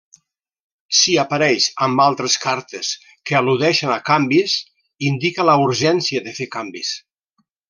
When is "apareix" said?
1.23-1.67